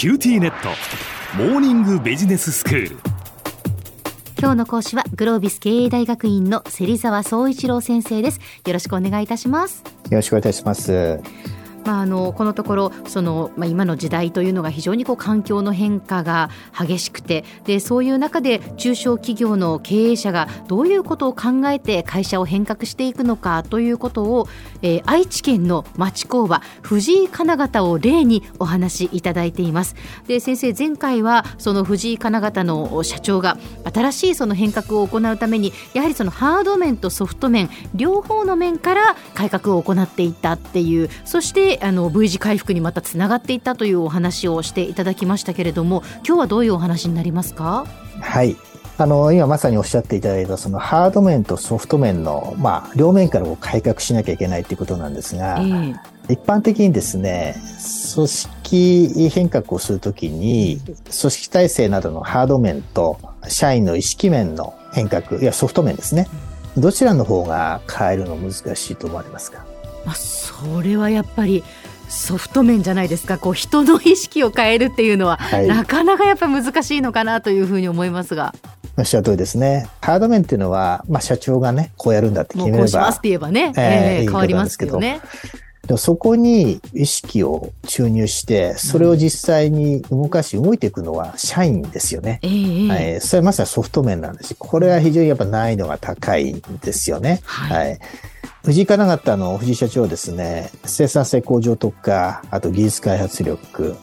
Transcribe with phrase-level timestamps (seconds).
[0.00, 0.70] QTnet。
[1.36, 2.96] モーニングビジネススクール。
[4.38, 8.40] 今日の講師はグロービス経営大学院の芹沢総一郎先生です。
[8.64, 9.84] よろしくお願いいたします。
[10.08, 11.20] よろしくお願いいたします
[11.84, 24.48] まあ、あのこのところその、まあ、今の時代というのが非常にこう環境の変化が激しくてでそういう中で中小企業の経営者がどういうことを考えて会社を変革していくのかということを、
[24.82, 29.94] えー、愛知県の町工場藤井金型を例にお話しいただいています。
[30.26, 33.58] で先生前回はその藤井金型の社長が
[33.92, 47.86] 新しいその変革を行うためにやはりそのハード面とソフト面両方の面から改革を行っていったっていうそしてあの V 字回復にまたつながっていったというお話をしていただきましたけれども今日はどういうお話になりますか？
[48.20, 48.56] はい。
[48.98, 55.96] あの、今まさにおっしゃっていただいた、そのハード面とソフト面の、まあ、両面からこう改革しなきゃいけないということなんですが、えー、
[56.28, 57.56] 一般的にですね、
[58.14, 63.18] 組織変革をするときに、組織体制などのハード面と、
[63.48, 66.28] 社員の意識面の変革、いや、ソフト面ですね。
[66.76, 69.64] どちらの方が変えるの難しいと思われますか？
[70.04, 71.62] まあ、それはやっぱり
[72.08, 78.54] ソフト面じゃないですかこう人の意識を変えるっていうのは、はい、なかなかやっぱ難しいのかなというふうに思いますが。
[78.98, 79.88] おっしゃる通りですね。
[80.02, 82.78] ハード面っていうのは、まあ、社長がね、こうやるんだって決めれば。
[82.80, 85.20] こうしますって言えばね、えー、えー、変わりますけどね。
[85.86, 92.40] でもそこに意識を注入して、それを実際に動かし動いていくのは社員ですよね。
[92.42, 97.40] うんはい、それはまさにソフト面なんですし、これは非常にやっぱ難易度が高いんですよね。
[97.44, 97.98] はい、はい
[98.64, 103.96] 藤井金型の藤井社長はですね、生産性向上とか、あと技術開発力、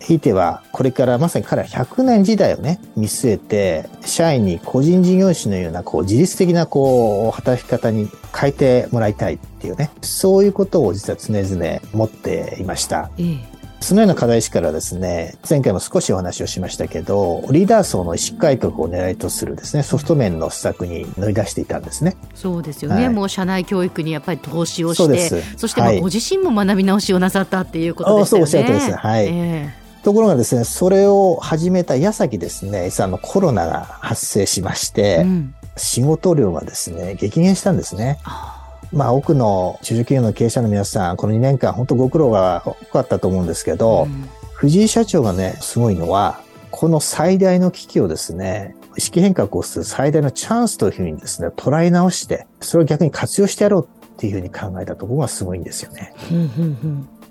[0.00, 13.10] ひいてはこれからまさに彼は100年時代をね、見据えて、社員に個人事業主のようなこう自律的なこう働き方に変えてもらいたいっていうね、そういうことを実は常々持っていました。
[13.18, 13.49] ええ
[13.80, 22.16] そのような課題意識からですね、前回も少しお話をしましたけど、リーダー層の意識改革を狙いとするですね、ソフト面の施策に乗り出していたんですね。
[22.34, 23.06] そうですよね。
[23.06, 28.46] はい、もう社内教育にやっぱり投資をして、そしてまあご自身も学び直しをなさったっていうことですよね。
[28.46, 28.92] そうおっしゃるとです。
[28.92, 29.26] はい。
[29.26, 38.18] えー、ところがですね、それを始めた矢先ですね、実はあのコロナが発生しまして、うん、仕事量がですね、激減したんですね。
[38.24, 38.59] あ
[38.92, 46.40] まあ、多くの中小企業の経営者の皆さん、この2年間、本当ご苦労が多かったと思うんですけど、うん、藤井社長がね、すごいのは、
[46.70, 56.12] この最大の危機をですね、意識変革をする最大のチャンスというふうにですね、捉え直して、それを逆に活用してやろうっていうふうに考えたところがすごいんですよね。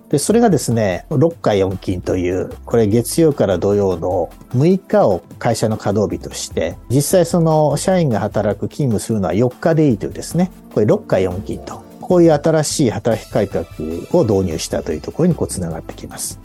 [0.09, 11.87] で、それがですね、6日4勤という、これ月曜から土曜の6日を会社の稼働日として、実際その社員が働く勤務するのは4日でいいというですね、これ6日4勤と。
[12.01, 13.65] こういう新しい働き改革
[14.13, 16.39] を導入したというところにこうつながってきます。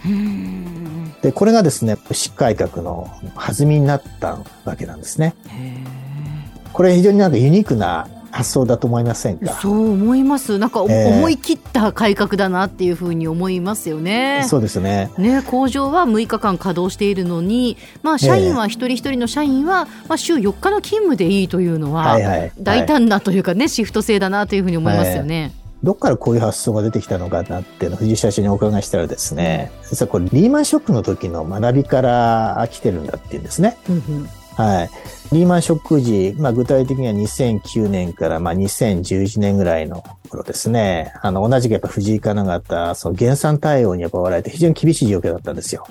[1.22, 5.34] で、これがですね、執改革の弾みになったわけなんですね。
[6.74, 9.52] これ非常になんかユニークな発想だと思いませんか？
[9.54, 10.58] そう思います。
[10.58, 14.44] なんか、思い切った改革だなっていうふうに思いますよね。
[14.48, 15.10] そうですね。
[15.18, 22.18] ね工場は6日間稼働しているのに、まあ、社員は一人一人の社員は、まあ、週4日の勤務でいいというのは、
[22.58, 25.52] 大胆なというかね、シフト制だなというふうに思いますよね。
[25.84, 33.76] どっからこういう発想が出てきたのかなっていうのを藤井社長にお伺いしたらですね、実はこれリーマンショックの時の学びから来てるんだっていうんですね。
[33.88, 34.90] うんうんはい。
[35.34, 41.12] リーマンショック時、まあ具体的には2009年からまあ2011年ぐらいの頃ですね。
[41.22, 45.86] あの、同じくやっぱ藤井金型、その減産対応にやっぱ追われて非常に厳しい状況だったんですよ。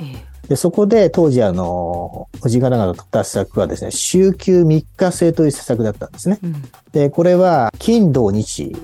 [0.47, 6.39] で、そこで当時あの、藤井金型とった施策はですね、週休3日制という施策だったんですね。
[6.43, 6.55] うん、
[6.91, 8.75] で、これは金土日、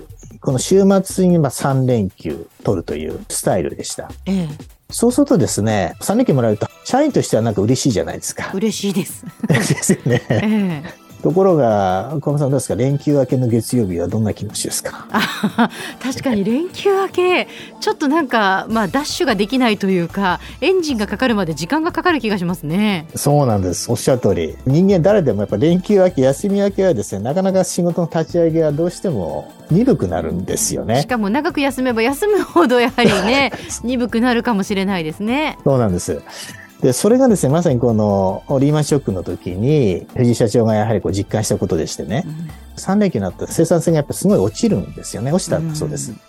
[0.42, 4.10] この週末にまあ3連休取るというスタイルでした。
[4.26, 8.52] ええそうするとですね、3連休もらえると、社員としてはなんか嬉しいじゃないですか。
[8.54, 9.24] 嬉しいです。
[9.48, 10.24] ですよね。
[10.30, 12.76] ええところが、小野さんどうですか？
[12.76, 15.08] 連休明けの月曜日はどんな気持ちですか？
[16.02, 17.48] 確かに連休明け、
[17.82, 23.06] ちょっとなんか、まあ、ダッシュができないというか、エンジンがかかるまで時間がかかる気がしますね。
[23.16, 23.92] そうなんです。
[23.92, 24.56] おっしゃる通り。
[24.66, 31.02] 人間誰でもやっぱ連休明け、休み明けはですね、なかなか仕事の立ち上げはどうしても鈍くなるんですよね。
[31.02, 33.52] しかも長く休めば休むほどやはりね、
[33.84, 35.58] 鈍くなるかもしれないですね。
[35.66, 36.22] そうなんです。
[36.82, 45.32] で、それがですね、まさにこのリーマンショックの時に、藤井社長がやはりこう実感したことでしてね、うん、3連休になったら生産性がやっぱすごい落ちるんですよね。
[45.34, 46.12] 落ちたそうです。
[46.12, 46.20] うん、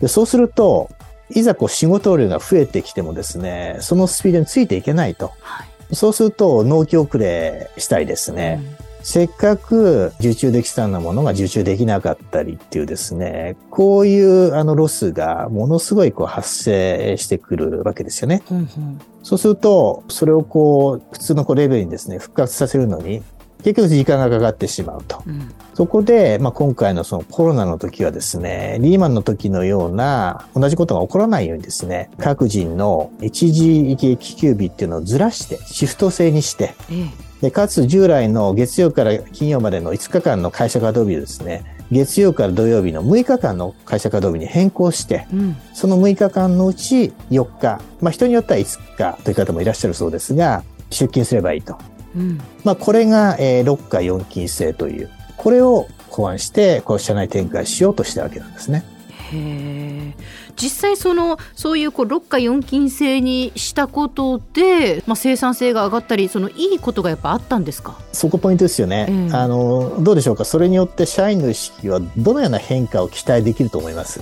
[0.00, 0.90] でそうすると、
[1.30, 5.32] いざこう仕事量が増えてきてもですね、そのスピードについていけないと。
[5.40, 8.60] はい、そうすると納期遅れしたりですね、
[9.02, 18.42] せっかく受注できそうなものが受注できなかったりっていうですね、こういうあのロスがものすごいこう発生してくるわけですよね。
[18.50, 23.22] うんうん、そうすると、それをこう、普通のこうレベルにですね、復活させるのに、
[23.62, 25.22] 結局時間がかかってしまうと。
[25.26, 51.76] うん、そこで、まあ、今回のそのコロナの時はですね、リーマンの時のような同じことが起こらないようにですね、各人の一時帰給日っていうのをずらして、シフト制にして、ええで、かつ従来の月曜から金曜までの5日間の会社稼働日をですね、月曜から土曜日の6日間の会社稼働日に変更して、うん、その6日間のうち4日、まあ人によっては5日という方もいらっしゃるそうですが、出勤すればいいと。
[52.14, 58.84] うん、まあこれが、えー、6日4勤制という、これを考案して、こう社内展開しようとしたわけなんですね。
[59.32, 60.14] へ
[60.56, 67.96] 実際そのそういうこう6価4金制にしたことで、まあ、生産性が上がったりそのいいことがやっぱあったんですか？
[68.12, 70.44] そこポイントですよね、えー、あのどうでしょうか？
[70.44, 74.20] それによって社員の意識はどのような変化を期待できると思います？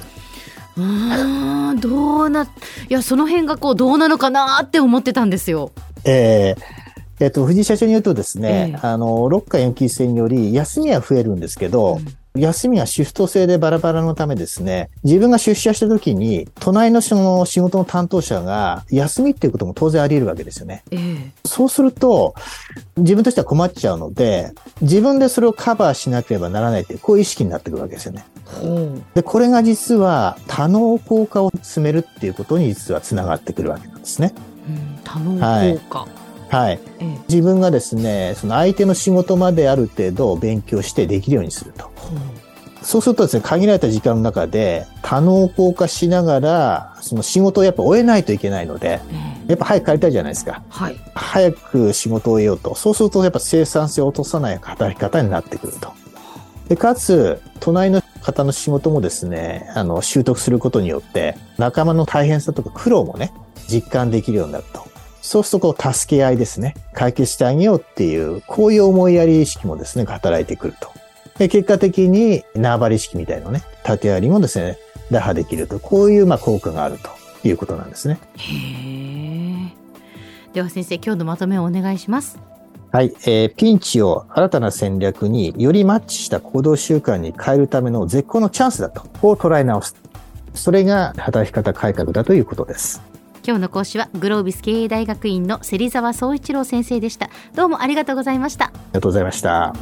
[0.77, 0.81] う
[1.75, 2.47] んどうない
[2.89, 5.73] やその辺がこうどうなのかなって思ってたんですよ。
[6.05, 6.63] えー
[7.21, 12.07] えっと、藤井社長に言うとですね、ええ、あの、6日延期制により、休みは増えるんですけど、うん、
[12.39, 20.83] 休みはシフト制でバラバラのためですね、自分が出社した時に、隣のその仕事の担当者が休みっていうことも当然あり得るわけですよね。
[20.91, 22.35] え、そうすると、
[22.97, 28.25] 自分としては困っちゃうので、自分でそれをカバーしなければならないという、こういう意識になってくるわけですよね。
[29.15, 34.35] で、これが実は多能効果を進めるっていうことに実はつながってくるわけなんですね。
[34.69, 35.39] うん、多能効
[35.89, 35.99] 果。
[35.99, 41.91] はいはい、ええ、自分がですね、その相手の仕事まである程度勉強してできるようにすると。
[42.83, 49.01] そうするとですね、限られた時間の中で多能効化しながら、その仕事をやっぱ終えないといけないので、
[49.47, 50.63] やっぱ早く帰りたいじゃないですか。
[50.69, 50.97] はい。
[51.15, 52.75] 早く仕事を終えようと。
[52.75, 55.93] そうするとやっぱ生産性を落とさない働き方になってくると。
[56.69, 63.33] で、かつ、隣の方の仕事もですね、あの、習得することによって、仲間の大変さとか苦労もね、
[63.69, 64.88] 実感できるようになると。
[65.21, 66.75] そうするとこう助け合いですね。
[66.93, 70.91] 解決してあげようっていう、こういう思いやり意識もですね、働いてくると。
[71.39, 74.79] で結果的に縄張り意識みたいなね、縦割りもですね、
[75.11, 75.79] 打破できると。
[75.79, 77.11] こういうまあ効果があると
[77.47, 78.19] いうことなんですね。
[78.37, 79.73] へ
[80.53, 82.39] では先生、今日のまとめをお願いします。
[82.91, 89.95] はい、えー、ピンチを新たな戦略によりマッチした行動習慣に変えるための絶好のチャンスだと、こう捉え直す。
[90.55, 93.03] それが働き方改革だということです。
[93.49, 97.31] 今日の講師はグロービス経営大学院の芹沢総一郎先生でした。
[97.55, 98.67] どうもありがとうございました。
[98.67, 99.73] ありがとうございました。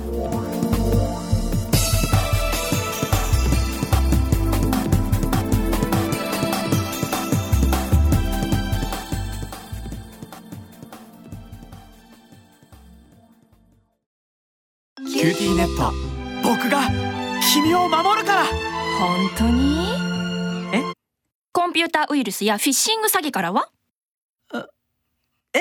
[14.96, 15.92] QTnet
[16.44, 16.82] 僕が
[17.52, 18.44] 君を守るから。
[19.00, 20.15] 本当に？
[21.76, 23.68] ピューターウイルスやフィッシング詐欺からは？
[25.52, 25.60] え？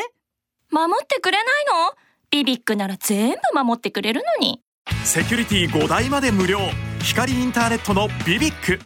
[0.71, 1.93] 守ってくれないの？
[2.31, 4.61] BBIQ なら全部守ってくれるのに。
[5.03, 6.59] セキュリティ5台まで無料。
[7.01, 8.79] 光インターネットの BBIQ